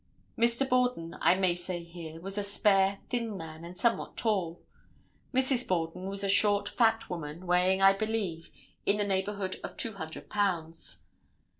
Mr. 0.35 0.67
Borden, 0.67 1.15
I 1.21 1.35
may 1.35 1.53
say 1.53 1.83
here, 1.83 2.19
was 2.19 2.35
a 2.39 2.41
spare, 2.41 2.97
thin 3.09 3.37
man 3.37 3.63
and 3.63 3.77
somewhat 3.77 4.17
tall. 4.17 4.59
Mrs. 5.31 5.67
Borden 5.67 6.09
was 6.09 6.23
a 6.23 6.27
short, 6.27 6.67
fat 6.69 7.07
woman, 7.07 7.45
weighing, 7.45 7.83
I 7.83 7.93
believe, 7.93 8.49
in 8.83 8.97
the 8.97 9.03
neighborhood 9.03 9.57
of 9.63 9.77
two 9.77 9.93
hundred 9.93 10.27
pounds. 10.27 11.03